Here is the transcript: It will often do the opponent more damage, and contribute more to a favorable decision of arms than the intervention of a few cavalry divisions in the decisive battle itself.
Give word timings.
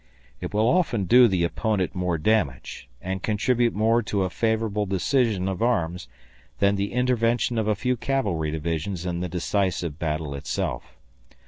It 0.39 0.51
will 0.51 0.67
often 0.67 1.03
do 1.05 1.27
the 1.27 1.43
opponent 1.43 1.93
more 1.93 2.17
damage, 2.17 2.87
and 3.03 3.21
contribute 3.21 3.75
more 3.75 4.01
to 4.01 4.23
a 4.23 4.31
favorable 4.31 4.87
decision 4.87 5.47
of 5.47 5.61
arms 5.61 6.07
than 6.57 6.75
the 6.75 6.91
intervention 6.91 7.59
of 7.59 7.67
a 7.67 7.75
few 7.75 7.95
cavalry 7.95 8.49
divisions 8.49 9.05
in 9.05 9.19
the 9.19 9.29
decisive 9.29 9.99
battle 9.99 10.33
itself. 10.33 10.97